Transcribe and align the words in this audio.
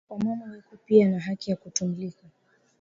Wa 0.09 0.17
mama 0.19 0.45
weko 0.51 0.77
piya 0.85 1.07
na 1.11 1.19
haki 1.25 1.47
ya 1.49 1.57
ku 1.61 1.67
tumIka 1.75 2.23